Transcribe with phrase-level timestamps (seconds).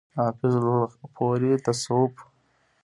[0.09, 2.13] د حافظ الپورئ تصوف